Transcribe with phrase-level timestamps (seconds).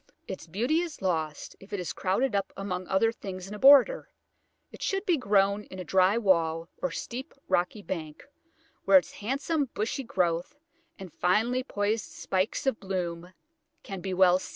[0.27, 4.09] Its beauty is lost if it is crowded up among other things in a border;
[4.71, 8.23] it should be grown in a dry wall or steep rocky bank,
[8.85, 10.57] where its handsome bushy growth
[10.97, 13.31] and finely poised spikes of bloom
[13.83, 14.49] can be well seen.